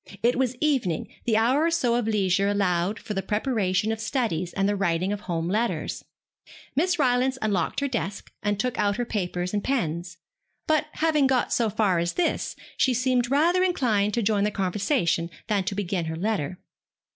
It 0.23 0.35
was 0.35 0.55
evening, 0.59 1.09
the 1.25 1.37
hour 1.37 1.63
or 1.65 1.69
so 1.69 1.93
of 1.93 2.07
leisure 2.07 2.47
allowed 2.47 2.97
for 2.97 3.13
the 3.13 3.21
preparation 3.21 3.91
of 3.91 3.99
studies 3.99 4.51
and 4.53 4.67
the 4.67 4.75
writing 4.75 5.13
of 5.13 5.19
home 5.21 5.47
letters. 5.47 6.03
Miss 6.75 6.97
Rylance 6.97 7.37
unlocked 7.39 7.81
her 7.81 7.87
desk, 7.87 8.31
and 8.41 8.59
took 8.59 8.79
out 8.79 8.97
her 8.97 9.05
paper 9.05 9.45
and 9.53 9.63
pens; 9.63 10.17
but, 10.65 10.87
having 10.93 11.27
got 11.27 11.53
so 11.53 11.69
far 11.69 11.99
as 11.99 12.13
this, 12.13 12.55
she 12.77 12.95
seemed 12.95 13.29
rather 13.29 13.61
inclined 13.63 14.15
to 14.15 14.23
join 14.23 14.39
in 14.39 14.45
the 14.45 14.49
conversation 14.49 15.29
than 15.45 15.65
to 15.65 15.75
begin 15.75 16.05
her 16.05 16.15
letter. 16.15 16.57